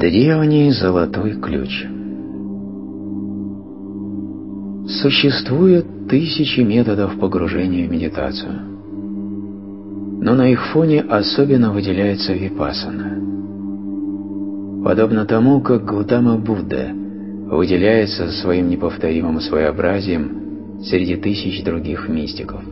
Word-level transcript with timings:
Древний 0.00 0.72
золотой 0.72 1.32
ключ 1.32 1.84
Существует 5.02 6.08
тысячи 6.08 6.60
методов 6.60 7.18
погружения 7.20 7.86
в 7.86 7.92
медитацию, 7.92 8.52
но 10.22 10.34
на 10.34 10.48
их 10.48 10.64
фоне 10.72 11.02
особенно 11.02 11.70
выделяется 11.70 12.32
випасана. 12.32 13.18
Подобно 14.82 15.26
тому, 15.26 15.60
как 15.60 15.84
Гутама 15.84 16.38
Будда 16.38 16.92
выделяется 17.50 18.30
своим 18.40 18.70
неповторимым 18.70 19.38
своеобразием 19.42 20.80
среди 20.82 21.16
тысяч 21.16 21.62
других 21.62 22.08
мистиков. 22.08 22.62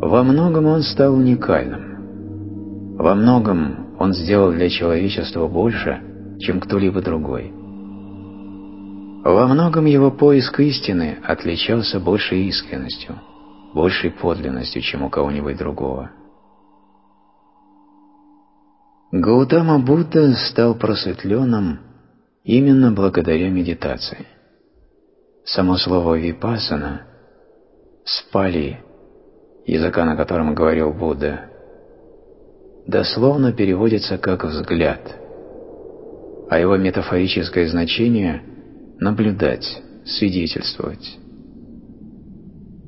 Во 0.00 0.22
многом 0.22 0.64
он 0.64 0.80
стал 0.80 1.14
уникальным. 1.14 2.96
Во 2.96 3.14
многом 3.14 3.89
он 4.00 4.14
сделал 4.14 4.50
для 4.50 4.70
человечества 4.70 5.46
больше, 5.46 6.02
чем 6.40 6.58
кто-либо 6.58 7.02
другой. 7.02 7.52
Во 9.22 9.46
многом 9.46 9.84
его 9.84 10.10
поиск 10.10 10.58
истины 10.58 11.18
отличался 11.22 12.00
большей 12.00 12.46
искренностью, 12.46 13.20
большей 13.74 14.10
подлинностью, 14.10 14.80
чем 14.80 15.02
у 15.02 15.10
кого-нибудь 15.10 15.58
другого. 15.58 16.10
Гаутама 19.12 19.78
Будда 19.78 20.32
стал 20.48 20.74
просветленным 20.76 21.80
именно 22.42 22.92
благодаря 22.92 23.50
медитации. 23.50 24.26
Само 25.44 25.76
слово 25.76 26.14
«випасана» 26.14 27.02
спали, 28.04 28.82
языка, 29.66 30.06
на 30.06 30.16
котором 30.16 30.54
говорил 30.54 30.94
Будда, 30.94 31.49
дословно 32.90 33.52
переводится 33.52 34.18
как 34.18 34.44
«взгляд», 34.44 35.00
а 36.50 36.58
его 36.58 36.76
метафорическое 36.76 37.68
значение– 37.68 38.42
наблюдать, 39.00 39.64
свидетельствовать. 40.04 41.18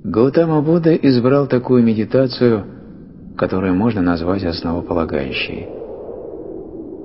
Гаутама 0.05 0.61
Будда 0.61 0.95
избрал 0.97 1.47
такую 1.47 1.85
медитацию, 1.85 2.65
которую 3.39 3.75
можно 3.75 4.03
назвать 4.03 4.45
основополагающей. 4.45 5.69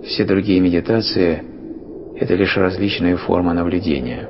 Все 0.08 0.26
другие 0.26 0.60
медитации– 0.60 1.44
это 2.20 2.34
лишь 2.34 2.58
различные 2.58 3.18
формы 3.18 3.54
наблюдения. 3.54 4.28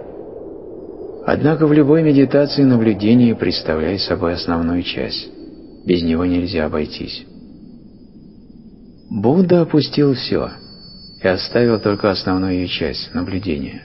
Однако 1.25 1.65
в 1.65 1.73
любой 1.73 2.03
медитации 2.03 2.63
наблюдение 2.63 3.35
представляет 3.35 4.01
собой 4.01 4.33
основную 4.33 4.83
часть. 4.83 5.29
Без 5.85 6.03
него 6.03 6.25
нельзя 6.25 6.65
обойтись. 6.65 7.25
Будда 9.09 9.61
опустил 9.61 10.13
все 10.13 10.51
и 11.21 11.27
оставил 11.27 11.79
только 11.79 12.11
основную 12.11 12.67
часть– 12.67 13.11
наблюдение. 13.13 13.83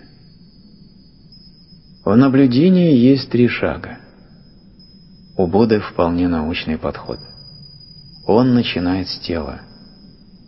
В 2.05 2.17
наблюдении 2.17 2.97
есть 2.97 3.31
три 3.31 3.47
шага. 3.47 3.99
У 5.37 5.47
Будды 5.47 5.79
вполне 5.79 6.27
научный 6.27 6.77
подход. 6.77 7.21
Он 8.27 8.55
начинает 8.55 9.09
с 9.09 9.21
тела, 9.21 9.61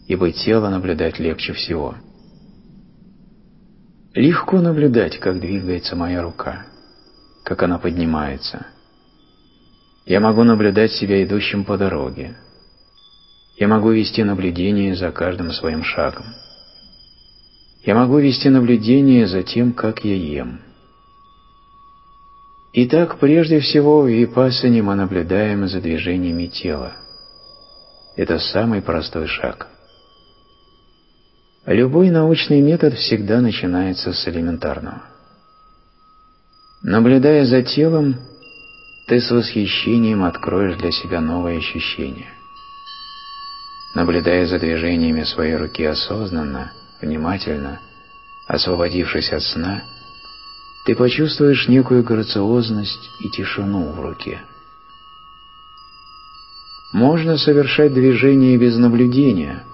ибо 0.08 0.33
тело 0.33 0.69
наблюдать 0.69 1.20
легче 1.20 1.52
всего. 1.52 1.95
Легко 4.14 4.61
наблюдать, 4.61 5.19
как 5.19 5.41
двигается 5.41 5.95
моя 5.95 6.22
рука, 6.22 6.67
как 7.45 7.62
она 7.62 7.78
поднимается. 7.78 8.67
Я 10.05 10.20
могу 10.20 10.42
наблюдать 10.42 10.92
себя 10.92 11.24
идущим 11.24 11.64
по 11.64 11.79
дороге, 11.79 12.36
я 13.57 13.69
могу 13.69 13.91
вести 13.91 14.25
наблюдение 14.25 14.97
за 14.97 15.13
каждым 15.13 15.53
своим 15.53 15.85
шагом. 15.85 16.27
Я 17.85 17.95
могу 17.95 18.19
вести 18.19 18.48
наблюдение 18.48 19.27
за 19.27 19.42
тем, 19.42 19.73
как 19.73 20.05
я 20.05 20.15
ем. 20.15 20.61
Итак, 22.73 23.19
прежде 23.19 23.61
всего 23.61 24.01
в 24.01 24.09
випассане 24.09 24.83
мы 24.83 24.97
наблюдаем 24.97 25.69
за 25.69 25.81
движениями 25.81 26.47
тела. 26.47 26.95
Это 28.17 28.39
самый 28.39 28.83
простой 28.83 29.29
шаг. 29.29 29.69
Любой 31.67 32.11
научный 32.11 32.61
метод 32.61 32.95
всегда 32.95 33.41
начинается 33.41 34.13
с 34.13 34.27
элементарного. 34.27 35.03
Наблюдая 36.83 37.45
за 37.45 37.63
телом, 37.63 38.17
ты 39.07 39.21
с 39.21 39.31
восхищением 39.31 40.25
откроешь 40.25 40.77
для 40.77 40.91
себя 40.91 41.21
новые 41.21 41.59
ощущения– 41.59 42.29
наблюдая 43.94 44.46
за 44.46 44.58
движениями 44.58 45.22
своей 45.22 45.56
руки 45.56 45.84
осознанно, 45.84 46.72
внимательно, 47.00 47.80
освободившись 48.46 49.32
от 49.32 49.42
сна, 49.42 49.82
ты 50.84 50.94
почувствуешь 50.94 51.68
некую 51.68 52.02
грациозность 52.02 53.10
и 53.20 53.30
тишину 53.30 53.92
в 53.92 54.00
руке. 54.00 54.42
Можно 56.92 57.38
совершать 57.38 57.94
движение 57.94 58.56
без 58.58 58.77
наблюдения, 58.77 59.64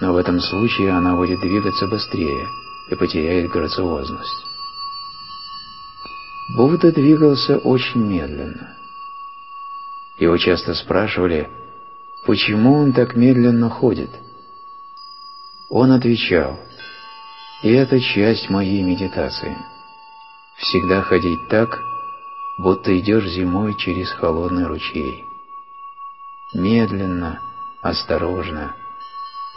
но 0.00 0.12
в 0.12 0.16
этом 0.16 0.40
случае 0.40 0.90
она 0.90 1.16
будет 1.16 1.40
двигаться 1.40 1.86
быстрее 1.86 2.46
и 2.90 2.94
потеряет 2.94 3.50
грациозность. 3.50 4.44
Будда 6.56 6.92
двигался 6.92 7.56
очень 7.56 8.04
медленно. 8.04 8.76
Его 10.18 10.36
часто 10.36 10.74
спрашивали– 10.74 11.48
почему 12.24 12.74
он 12.74 12.92
так 12.92 13.14
медленно 13.16 13.68
ходит? 13.68 14.10
Он 15.68 15.92
отвечал, 15.92 16.58
и 17.62 17.72
это 17.72 18.00
часть 18.00 18.50
моей 18.50 18.82
медитации. 18.82 19.56
Всегда 20.56 21.00
ходить 21.02 21.48
так, 21.48 21.80
будто 22.58 22.96
идешь 22.98 23.28
зимой 23.28 23.74
через 23.78 24.10
холодный 24.10 24.66
ручей. 24.66 25.24
Медленно, 26.52 27.40
осторожно, 27.80 28.74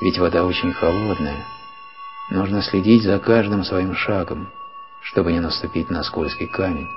ведь 0.02 0.18
вода 0.18 0.46
очень 0.46 0.72
холодная. 0.72 1.46
Нужно 2.30 2.62
следить 2.62 3.04
за 3.04 3.20
каждым 3.20 3.64
своим 3.64 3.94
шагом, 3.94 4.50
чтобы 5.02 5.32
не 5.32 5.40
наступить 5.40 5.90
на 5.90 6.02
скользкий 6.04 6.48
камень. 6.48 6.88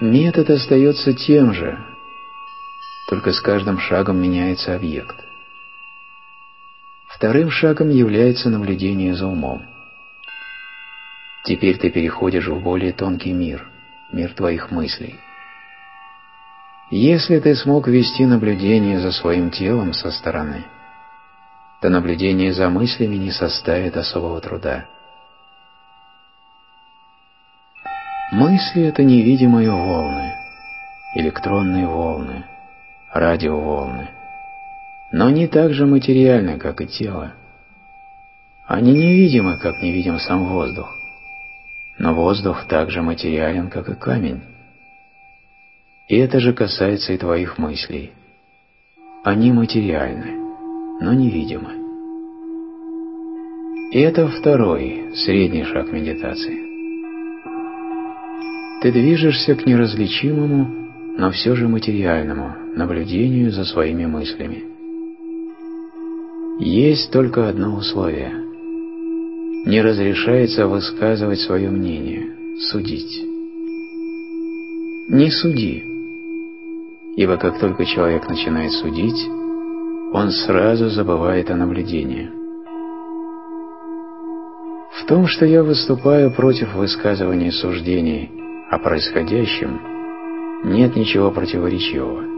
Метод 0.00 0.50
остается 0.50 1.14
тем 1.14 1.54
же, 1.54 1.95
только 3.06 3.32
с 3.32 3.40
каждым 3.40 3.78
шагом 3.78 4.20
меняется 4.20 4.74
объект. 4.74 5.16
Вторым 7.08 7.50
шагом 7.50 7.88
является 7.88 8.50
наблюдение 8.50 9.14
за 9.14 9.26
умом. 9.26 9.64
Теперь 11.44 11.78
ты 11.78 11.90
переходишь 11.90 12.48
в 12.48 12.60
более 12.60 12.92
тонкий 12.92 13.32
мир, 13.32 13.68
мир 14.12 14.34
твоих 14.34 14.70
мыслей. 14.70 15.14
Если 16.90 17.38
ты 17.38 17.54
смог 17.54 17.88
вести 17.88 18.26
наблюдение 18.26 19.00
за 19.00 19.12
своим 19.12 19.50
телом 19.50 19.92
со 19.92 20.10
стороны, 20.10 20.64
то 21.80 21.88
наблюдение 21.88 22.52
за 22.52 22.68
мыслями 22.68 23.16
не 23.16 23.30
составит 23.30 23.96
особого 23.96 24.40
труда. 24.40 24.86
Мысли— 28.32 28.82
это 28.84 29.04
невидимые 29.04 29.70
волны, 29.70 30.34
электронные 31.14 31.86
волны— 31.86 32.44
радиоволны. 33.18 34.08
Но 35.12 35.26
они 35.26 35.46
так 35.46 35.72
же 35.72 35.86
материальны, 35.86 36.58
как 36.58 36.80
и 36.80 36.86
тело. 36.86 37.32
Они 38.66 38.92
невидимы, 38.92 39.58
как 39.58 39.80
невидим 39.82 40.18
сам 40.18 40.46
воздух. 40.46 40.92
Но 41.98 42.14
воздух 42.14 42.66
так 42.68 42.90
же 42.90 43.00
материален, 43.02 43.70
как 43.70 43.88
и 43.88 43.94
камень. 43.94 44.42
И 46.08 46.16
это 46.16 46.40
же 46.40 46.52
касается 46.52 47.12
и 47.12 47.18
твоих 47.18 47.58
мыслей. 47.58 48.12
Они 49.24 49.52
материальны, 49.52 50.36
но 51.00 51.12
невидимы. 51.12 51.86
И 53.92 54.00
это 54.00 54.28
второй, 54.28 55.12
средний 55.14 55.64
шаг 55.64 55.90
медитации. 55.92 56.66
Ты 58.82 58.92
движешься 58.92 59.54
к 59.54 59.64
неразличимому, 59.64 60.66
но 61.18 61.30
все 61.30 61.56
же 61.56 61.66
материальному, 61.66 62.54
наблюдению 62.76 63.50
за 63.50 63.64
своими 63.64 64.06
мыслями. 64.06 64.64
Есть 66.60 67.10
только 67.10 67.48
одно 67.48 67.76
условие. 67.76 68.32
Не 69.66 69.82
разрешается 69.82 70.68
высказывать 70.68 71.40
свое 71.40 71.70
мнение, 71.70 72.60
судить. 72.70 73.24
Не 75.08 75.30
суди, 75.30 75.82
ибо 77.16 77.36
как 77.36 77.58
только 77.58 77.84
человек 77.84 78.28
начинает 78.28 78.72
судить, 78.72 79.28
он 80.12 80.30
сразу 80.30 80.88
забывает 80.90 81.50
о 81.50 81.56
наблюдении. 81.56 82.30
В 85.00 85.06
том, 85.08 85.26
что 85.26 85.44
я 85.44 85.62
выступаю 85.62 86.30
против 86.30 86.74
высказывания 86.74 87.52
суждений 87.52 88.30
о 88.70 88.78
происходящем– 88.78 89.80
нет 90.64 90.96
ничего 90.96 91.30
противоречивого. 91.30 92.35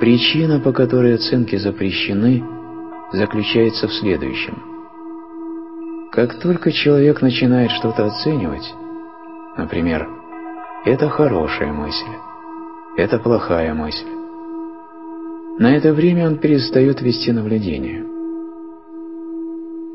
Причина, 0.00 0.60
по 0.60 0.72
которой 0.72 1.16
оценки 1.16 1.56
запрещены, 1.56 2.44
заключается 3.12 3.88
в 3.88 3.92
следующем. 3.94 4.62
Как 6.12 6.38
только 6.40 6.70
человек 6.70 7.20
начинает 7.20 7.72
что-то 7.72 8.06
оценивать, 8.06 8.72
например, 9.56 10.08
это 10.84 11.08
хорошая 11.08 11.72
мысль, 11.72 12.14
это 12.96 13.18
плохая 13.18 13.74
мысль, 13.74 14.06
на 15.58 15.76
это 15.76 15.92
время 15.92 16.28
он 16.28 16.38
перестает 16.38 17.02
вести 17.02 17.32
наблюдение. 17.32 18.04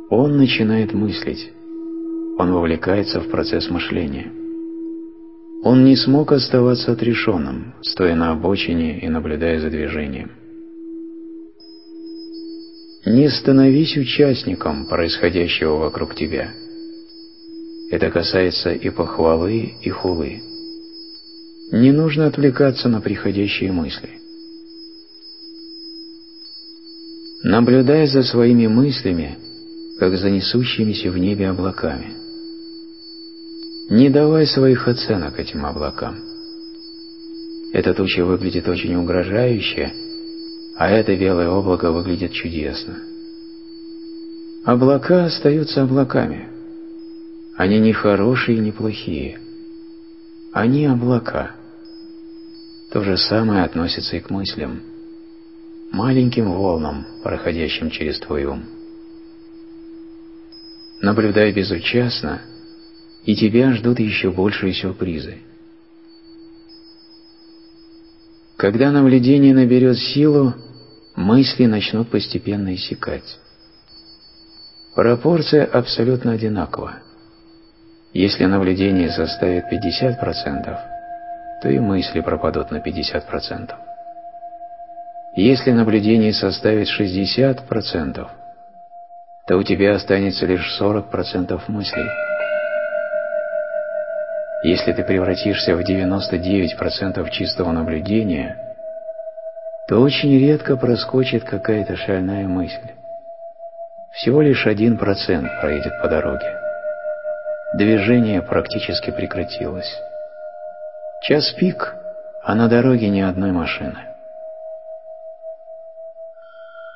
Он 0.10 0.36
начинает 0.36 0.94
мыслить, 0.94 1.54
он 2.38 2.52
вовлекается 2.52 3.22
в 3.22 3.30
процесс 3.30 3.70
мышления. 3.70 4.43
Он 5.64 5.86
не 5.86 5.96
смог 5.96 6.34
оставаться 6.34 6.92
отрешенным, 6.92 7.74
стоя 7.82 8.16
на 8.16 8.32
обочине 8.32 9.00
и 9.00 9.08
наблюдая 9.08 9.62
за 9.62 9.70
движением. 9.70 10.32
Не 13.06 13.30
становись 13.30 13.96
участником 13.96 14.86
происходящего 14.88 15.78
вокруг 15.78 16.16
тебя. 16.16 16.52
Это 17.92 18.10
касается 18.10 18.74
и 18.74 18.90
похвалы, 18.90 19.74
и 19.82 19.90
хулы. 19.90 20.42
Не 21.72 21.92
нужно 21.92 22.28
отвлекаться 22.28 22.90
на 22.90 23.00
приходящие 23.00 23.72
мысли. 23.72 24.10
Наблюдай 27.44 28.08
за 28.08 28.24
своими 28.24 28.68
мыслями, 28.68 29.38
как 29.98 30.18
за 30.18 30.30
несущимися 30.30 31.10
в 31.10 31.18
небе 31.18 31.50
облаками. 31.50 32.23
Не 33.94 34.10
давай 34.10 34.48
своих 34.48 34.88
оценок 34.88 35.40
этим 35.40 35.68
облакам. 35.68 36.16
Эта 37.74 37.94
туча 37.94 38.26
выглядит 38.26 38.68
очень 38.68 38.96
угрожающе, 38.96 39.94
а 40.76 40.90
это 40.90 41.16
белое 41.16 41.48
облако 41.52 41.92
выглядит 41.92 42.32
чудесно. 42.32 42.98
Облака 44.66 45.26
остаются 45.26 45.84
облаками. 45.84 46.50
Они 47.56 47.80
не 47.80 47.94
хорошие 47.94 48.58
и 48.58 48.62
не 48.62 48.72
плохие. 48.72 49.40
Они 50.52 50.88
облака. 50.88 51.52
То 52.90 53.04
же 53.04 53.16
самое 53.16 53.64
относится 53.64 54.18
и 54.18 54.22
к 54.22 54.32
мыслям, 54.32 54.82
маленьким 55.92 56.52
волнам, 56.52 57.06
проходящим 57.22 57.92
через 57.92 58.20
твой 58.22 58.46
ум. 58.46 58.64
Наблюдай 61.00 61.52
безучастно– 61.52 62.42
и 63.26 63.36
тебя 63.36 63.72
ждут 63.74 64.00
еще 64.00 64.32
большие 64.32 64.74
сюрпризы. 64.74 65.38
Когда 68.58 68.92
наблюдение 68.92 69.54
наберет 69.54 69.98
силу, 69.98 70.54
мысли 71.16 71.66
начнут 71.66 72.10
постепенно 72.10 72.74
иссякать. 72.76 73.40
Пропорция 74.96 75.66
абсолютно 75.66 76.34
одинакова. 76.34 77.00
Если 78.14 78.46
наблюдение 78.46 79.10
составит 79.10 79.66
50%, 79.72 80.78
то 81.62 81.70
и 81.70 81.80
мысли 81.80 82.22
пропадут 82.22 82.72
на 82.72 82.78
50%. 82.78 83.74
Если 85.36 85.72
наблюдение 85.72 86.32
составит 86.32 86.88
60%, 86.88 88.28
то 89.48 89.58
у 89.58 89.64
тебя 89.64 89.96
останется 89.96 90.46
лишь 90.46 90.80
40% 90.80 91.60
мыслей. 91.70 92.33
Если 94.64 94.94
ты 94.94 95.04
превратишься 95.04 95.76
в 95.76 95.82
99% 95.82 97.30
чистого 97.32 97.74
наблюдения, 97.74 98.58
то 99.90 100.00
очень 100.00 100.40
редко 100.40 100.78
проскочит 100.78 101.44
какая-то 101.44 101.98
шальная 101.98 102.48
мысль. 102.48 102.92
Всего 104.14 104.42
лишь 104.42 104.66
1% 104.66 104.98
проедет 105.60 106.02
по 106.02 106.08
дороге. 106.08 106.58
Движение 107.74 108.42
практически 108.42 109.12
прекратилось. 109.12 110.00
Час 111.24 111.52
пик, 111.60 111.96
а 112.42 112.56
на 112.56 112.70
дороге 112.70 113.10
ни 113.10 113.20
одной 113.20 113.52
машины. 113.52 114.00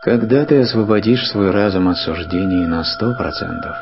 Когда 0.04 0.46
ты 0.46 0.62
освободишь 0.62 1.28
свой 1.28 1.52
разум 1.52 1.90
от 1.90 1.98
суждений 1.98 2.66
на 2.66 2.84
100%, 2.84 3.76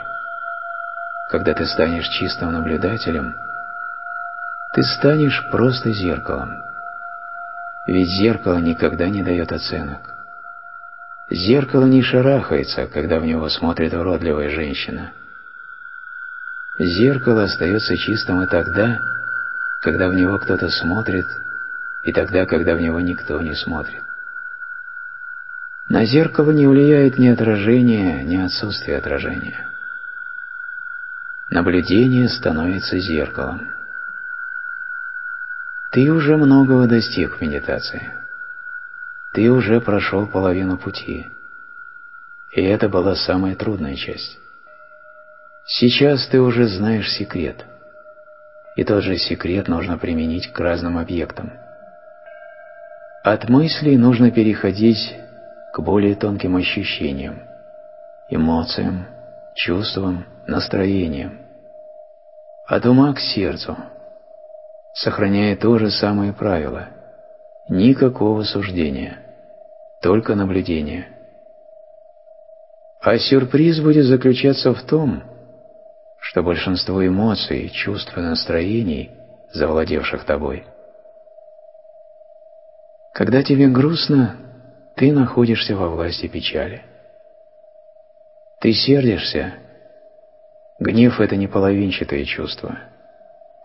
когда 1.29 1.53
ты 1.53 1.67
станешь 1.67 2.07
чистым 2.09 2.51
наблюдателем– 2.51 3.35
ты 4.75 4.83
станешь 4.83 5.41
просто 5.51 5.91
зеркалом. 5.91 6.61
Ведь 7.87 8.09
зеркало 8.09 8.57
никогда 8.57 9.07
не 9.07 9.23
дает 9.23 9.53
оценок. 9.53 10.13
Зеркало 11.29 11.85
не 11.85 12.01
шарахается, 12.01 12.85
когда 12.87 13.21
в 13.21 13.25
него 13.25 13.47
смотрит 13.47 13.93
уродливая 13.93 14.49
женщина. 14.49 15.13
Зеркало 16.77 17.43
остается 17.43 17.95
чистым 17.95 18.43
и 18.43 18.47
тогда, 18.47 18.99
когда 19.79 20.09
в 20.09 20.13
него 20.13 20.37
кто-то 20.39 20.67
смотрит, 20.69 21.27
и 22.03 22.11
тогда, 22.11 22.45
когда 22.45 22.75
в 22.75 22.81
него 22.81 22.99
никто 22.99 23.41
не 23.41 23.55
смотрит. 23.55 24.03
На 25.87 26.03
зеркало 26.03 26.51
не 26.51 26.67
влияет 26.67 27.17
ни 27.17 27.29
отражение, 27.29 28.23
ни 28.23 28.35
отсутствие 28.35 28.97
отражения. 28.97 29.69
Наблюдение 31.49 32.27
становится 32.27 32.99
зеркалом. 32.99 33.69
Ты 35.95 36.11
уже 36.11 36.35
многого 36.35 36.87
достиг 36.87 37.37
в 37.37 37.41
медитации. 37.41 38.11
Ты 39.33 39.49
уже 39.49 39.79
прошел 39.79 40.27
половину 40.27 40.77
пути. 40.77 41.27
И 42.53 42.61
это 42.61 42.89
была 42.89 43.15
самая 43.15 43.55
трудная 43.55 43.95
часть. 43.95 44.37
Сейчас 45.65 46.27
ты 46.27 46.41
уже 46.41 46.67
знаешь 46.67 47.09
секрет. 47.13 47.65
И 48.75 48.83
тот 48.83 49.03
же 49.03 49.15
секрет 49.15 49.69
нужно 49.69 49.97
применить 49.97 50.51
к 50.51 50.59
разным 50.59 50.97
объектам. 50.97 51.53
От 53.23 53.47
мыслей 53.47 53.95
нужно 53.95 54.31
переходить 54.31 55.15
к 55.71 55.79
более 55.79 56.15
тонким 56.15 56.57
ощущениям, 56.57 57.39
эмоциям, 58.29 59.07
чувствам, 59.55 60.25
настроениям. 60.45 61.39
От 62.67 62.85
ума 62.85 63.13
к 63.13 63.19
сердцу– 63.21 63.77
сохраняя 64.95 65.55
то 65.55 65.77
же 65.77 65.91
самое 65.91 66.33
правило– 66.33 66.89
никакого 67.69 68.43
суждения, 68.43 69.19
только 70.01 70.35
наблюдение. 70.35 71.09
А 73.01 73.17
сюрприз 73.17 73.81
будет 73.81 74.05
заключаться 74.05 74.73
в 74.73 74.81
том, 74.83 75.23
что 76.19 76.41
большинство 76.41 77.05
эмоций, 77.05 77.69
чувств 77.69 78.17
и 78.17 78.21
настроений, 78.21 79.11
завладевших 79.51 80.23
тобой, 80.23 80.65
когда 83.13 83.43
тебе 83.43 83.67
грустно, 83.67 84.37
ты 84.95 85.11
находишься 85.11 85.75
во 85.75 85.89
власти 85.89 86.27
печали. 86.27 86.83
Ты 88.59 88.73
сердишься. 88.73 89.53
Гнев– 90.79 91.19
это 91.21 91.35
не 91.35 91.47
половинчатое 91.47 92.25
чувство– 92.25 92.79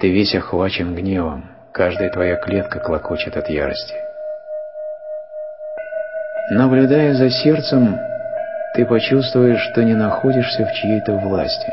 ты 0.00 0.10
весь 0.10 0.34
охвачен 0.34 0.94
гневом, 0.94 1.44
каждая 1.72 2.10
твоя 2.10 2.36
клетка 2.36 2.80
клокочет 2.80 3.36
от 3.36 3.50
ярости. 3.50 3.94
Наблюдая 6.52 7.12
за 7.12 7.28
сердцем, 7.28 7.98
ты 8.74 8.86
почувствуешь, 8.86 9.60
что 9.70 9.84
не 9.84 9.94
находишься 9.94 10.64
в 10.64 10.72
чьей-то 10.72 11.12
власти. 11.12 11.72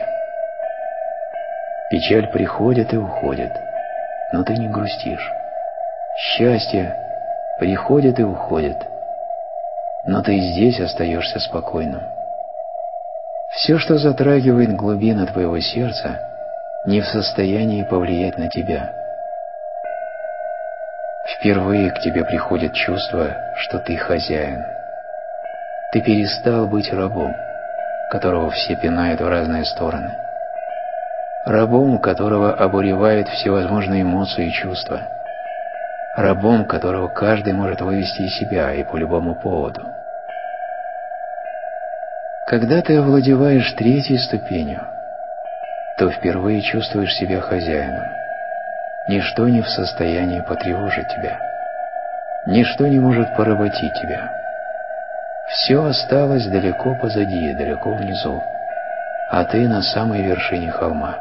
Печаль 1.90 2.30
приходит 2.32 2.94
и 2.94 2.98
уходит, 2.98 3.52
но 4.34 4.44
ты 4.44 4.58
не 4.58 4.68
грустишь. 4.68 5.32
Счастье 6.18 6.96
приходит 7.60 8.20
и 8.20 8.24
уходит, 8.24 8.78
но 10.06 10.22
ты 10.22 10.38
здесь 10.38 10.82
остаешься 10.82 11.40
спокойным. 11.40 12.02
Все, 13.54 13.78
что 13.78 13.98
затрагивает 13.98 14.76
глубины 14.76 15.26
твоего 15.28 15.62
сердца– 15.62 16.20
не 16.88 17.02
в 17.02 17.06
состоянии 17.06 17.84
повлиять 17.84 18.38
на 18.38 18.48
тебя. 18.48 18.90
Впервые 21.36 21.92
к 21.92 22.00
тебе 22.00 22.24
приходит 22.24 22.74
чувство, 22.74 23.36
что 23.56 23.80
ты 23.80 23.98
хозяин. 23.98 24.66
Ты 25.92 26.02
перестал 26.02 26.66
быть 26.66 26.92
рабом, 26.92 27.36
которого 28.10 28.52
все 28.52 28.78
пинают 28.78 29.20
в 29.20 29.28
разные 29.28 29.66
стороны. 29.66 30.16
Рабом, 31.46 32.00
которого 32.00 32.54
обуревают 32.54 33.28
всевозможные 33.28 34.04
эмоции 34.04 34.48
и 34.48 34.54
чувства. 34.54 35.02
Рабом, 36.16 36.66
которого 36.66 37.10
каждый 37.10 37.52
может 37.52 37.82
вывести 37.82 38.22
из 38.22 38.36
себя 38.38 38.74
и 38.74 38.84
по 38.86 38.96
любому 38.96 39.36
поводу. 39.36 39.82
Когда 42.48 42.82
ты 42.82 42.96
овладеваешь 42.96 43.74
третьей 43.74 44.18
ступенью– 44.20 44.88
то 45.98 46.12
впервые 46.12 46.62
чувствуешь 46.62 47.16
себя 47.16 47.42
хозяином. 47.42 48.06
Ничто 49.10 49.48
не 49.48 49.62
в 49.62 49.70
состоянии 49.70 50.42
потревожить 50.42 51.08
тебя. 51.08 51.40
Ничто 52.46 52.88
не 52.88 53.00
может 53.00 53.36
поработить 53.36 53.94
тебя. 53.94 54.32
Все 55.50 55.84
осталось 55.84 56.46
далеко 56.48 56.96
позади, 56.96 57.54
далеко 57.54 57.94
внизу, 57.94 58.44
а 59.32 59.44
ты 59.46 59.68
на 59.68 59.82
самой 59.82 60.22
вершине 60.22 60.70
холма. 60.72 61.16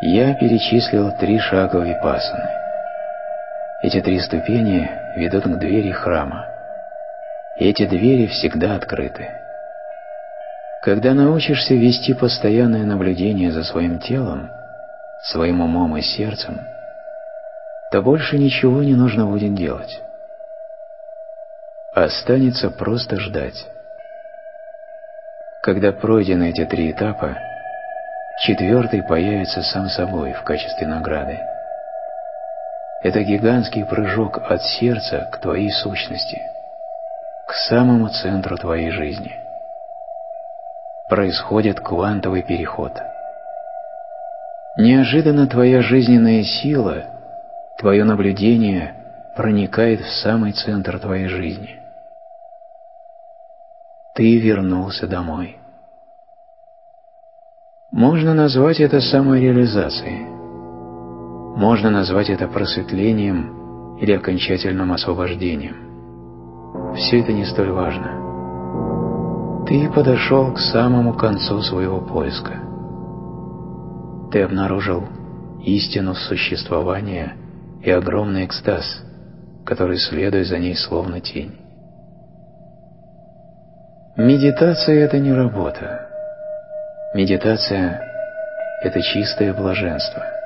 Я 0.00 0.34
перечислил 0.34 1.10
три 1.12 1.38
шага 1.38 1.80
випасаны. 1.80 2.50
Эти 3.82 4.00
три 4.00 4.20
ступени 4.20 4.90
ведут 5.16 5.44
к 5.44 5.58
двери 5.58 5.90
храма. 5.90 6.46
Эти 7.56 7.86
двери 7.86 8.26
всегда 8.26 8.74
открыты. 8.76 9.45
Когда 10.86 11.14
научишься 11.14 11.74
вести 11.74 12.14
постоянное 12.14 12.84
наблюдение 12.84 13.50
за 13.50 13.64
своим 13.64 13.98
телом, 13.98 14.52
своим 15.20 15.60
умом 15.60 15.96
и 15.96 16.00
сердцем, 16.00 16.60
то 17.90 18.02
больше 18.02 18.38
ничего 18.38 18.84
не 18.84 18.94
нужно 18.94 19.26
будет 19.26 19.52
делать. 19.56 20.00
Останется 21.92 22.70
просто 22.70 23.18
ждать. 23.18 23.66
Когда 25.64 25.90
пройдены 25.90 26.50
эти 26.50 26.64
три 26.64 26.92
этапа, 26.92 27.36
четвертый 28.44 29.02
появится 29.02 29.62
сам 29.62 29.88
собой 29.88 30.34
в 30.34 30.44
качестве 30.44 30.86
награды. 30.86 31.40
Это 33.02 33.24
гигантский 33.24 33.84
прыжок 33.84 34.38
от 34.38 34.62
сердца 34.62 35.28
к 35.32 35.38
твоей 35.38 35.72
сущности, 35.72 36.40
к 37.48 37.54
самому 37.54 38.06
центру 38.10 38.56
твоей 38.56 38.90
жизни. 38.90 39.45
Происходит 41.08 41.78
квантовый 41.78 42.42
переход. 42.42 42.92
Неожиданно 44.76 45.46
твоя 45.46 45.80
жизненная 45.80 46.42
сила, 46.42 47.04
твое 47.78 48.02
наблюдение 48.02 48.94
проникает 49.36 50.00
в 50.00 50.10
самый 50.22 50.52
центр 50.52 50.98
твоей 50.98 51.28
жизни. 51.28 51.78
Ты 54.16 54.38
вернулся 54.38 55.06
домой. 55.06 55.58
Можно 57.92 58.34
назвать 58.34 58.80
это 58.80 59.00
самореализацией. 59.00 60.26
Можно 61.56 61.90
назвать 61.90 62.30
это 62.30 62.48
просветлением 62.48 63.96
или 63.98 64.12
окончательным 64.12 64.92
освобождением. 64.92 66.94
Все 66.96 67.20
это 67.20 67.32
не 67.32 67.44
столь 67.44 67.70
важно. 67.70 68.25
Ты 69.66 69.90
подошел 69.90 70.52
к 70.52 70.58
самому 70.58 71.14
концу 71.14 71.60
своего 71.62 72.00
поиска. 72.00 72.54
Ты 74.30 74.42
обнаружил 74.42 75.04
истину 75.64 76.14
существования 76.14 77.34
и 77.82 77.90
огромный 77.90 78.44
экстаз, 78.44 78.84
который 79.64 79.98
следует 79.98 80.46
за 80.46 80.58
ней 80.58 80.76
словно 80.76 81.20
тень. 81.20 81.56
Медитация– 84.16 85.04
это 85.04 85.18
не 85.18 85.32
работа. 85.32 86.08
Медитация– 87.14 88.02
это 88.82 89.02
чистое 89.02 89.52
блаженство– 89.52 90.22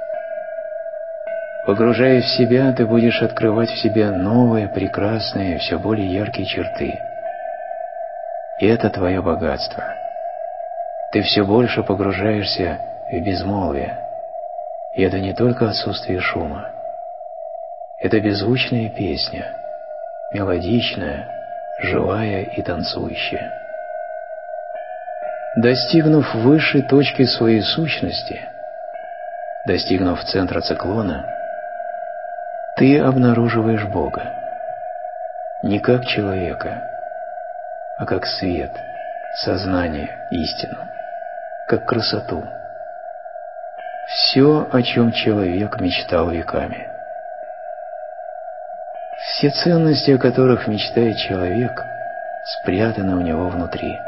Погружаясь 1.67 2.25
в 2.25 2.37
себя, 2.37 2.73
ты 2.73 2.87
будешь 2.87 3.23
открывать 3.23 3.71
в 3.71 3.79
себе 3.79 4.11
новые, 4.11 4.69
прекрасные, 4.69 5.59
все 5.59 5.79
более 5.79 6.12
яркие 6.12 6.47
черты. 6.47 6.99
И 8.61 8.67
это 8.67 8.90
твое 8.90 9.23
богатство. 9.23 9.83
Ты 11.12 11.23
все 11.23 11.45
больше 11.45 11.83
погружаешься 11.83 12.79
в 13.11 13.19
безмолвие. 13.21 13.99
И 14.95 15.02
это 15.02 15.19
не 15.19 15.33
только 15.33 15.69
отсутствие 15.69 16.21
шума. 16.21 16.71
Это 17.99 18.21
беззвучная 18.21 18.90
песня, 18.90 19.52
мелодичная, 20.33 21.26
живая 21.81 22.43
и 22.43 22.61
танцующая. 22.62 23.50
Достигнув 25.57 26.35
высшей 26.35 26.83
точки 26.83 27.25
своей 27.25 27.62
сущности, 27.62 28.40
достигнув 29.67 30.23
центра 30.25 30.61
циклона, 30.61 31.26
ты 32.76 33.00
обнаруживаешь 33.00 33.87
Бога 33.87 34.35
не 35.62 35.79
как 35.79 36.07
человека, 36.07 37.00
а 38.00 38.07
как 38.07 38.25
свет, 38.25 38.71
сознание, 39.35 40.26
истину, 40.30 40.88
как 41.69 41.85
красоту. 41.85 42.42
Все, 44.09 44.66
о 44.73 44.83
чем 44.83 45.12
человек 45.12 45.78
мечтал 45.78 46.30
веками. 46.30 46.88
Все 49.19 49.50
ценности, 49.50 50.12
о 50.12 50.19
которых 50.19 50.66
мечтает 50.66 51.19
человек, 51.19 51.85
спрятаны 52.62 53.16
у 53.16 53.21
него 53.21 53.49
внутри. 53.49 54.00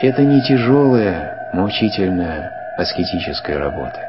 Это 0.00 0.22
не 0.22 0.42
тяжелая, 0.42 1.50
мучительная, 1.52 2.74
аскетическая 2.78 3.58
работа. 3.58 4.00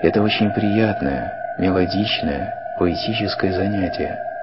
Это 0.00 0.22
очень 0.22 0.50
приятное, 0.52 1.54
мелодичное, 1.58 2.54
поэтическое 2.78 3.52
занятие, 3.52 4.33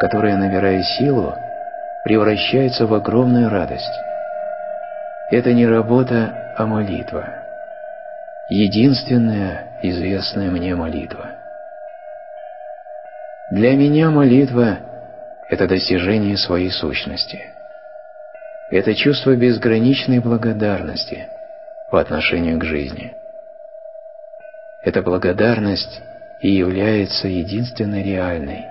которое, 0.00 0.36
набирая 0.36 0.82
силу, 0.82 1.34
превращается 2.04 2.86
в 2.86 2.94
огромную 2.94 3.48
радость. 3.48 3.92
Это 5.30 5.52
не 5.52 5.66
работа, 5.66 6.54
а 6.56 6.66
молитва. 6.66 7.26
Единственная 8.48 9.64
известная 9.82 10.50
мне 10.50 10.74
молитва. 10.74 11.30
Для 13.50 13.76
меня 13.76 14.10
молитва– 14.10 14.78
это 15.50 15.66
достижение 15.66 16.36
своей 16.36 16.70
сущности. 16.70 17.40
Это 18.70 18.94
чувство 18.94 19.36
безграничной 19.36 20.18
благодарности 20.18 21.28
по 21.90 22.00
отношению 22.00 22.58
к 22.58 22.64
жизни– 22.64 23.14
эта 24.86 25.02
благодарность 25.02 26.00
и 26.40 26.48
является 26.48 27.26
единственной 27.26 28.04
реальной, 28.04 28.66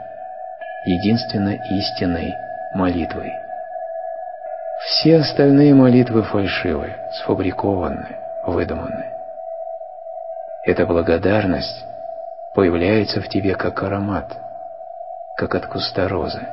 единственной 0.86 1.60
истинной 1.70 2.36
молитвой. 2.74 3.34
Все 4.86 5.18
остальные 5.18 5.74
молитвы 5.74 6.24
фальшивы, 6.24 6.96
сфабрикованы, 7.13 8.18
выдуманы. 8.46 9.12
Эта 10.63 10.86
благодарность 10.86 11.86
появляется 12.54 13.22
в 13.22 13.27
тебе 13.27 13.56
как 13.56 13.82
аромат, 13.84 14.32
как 15.38 15.56
от 15.56 15.65
куста 15.65 16.08
розы. 16.08 16.48